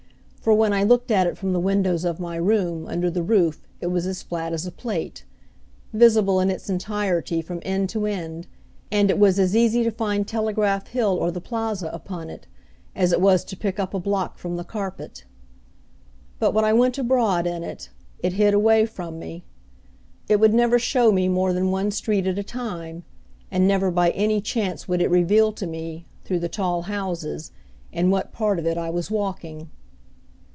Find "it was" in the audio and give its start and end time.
3.79-4.07, 9.11-9.37, 13.11-13.45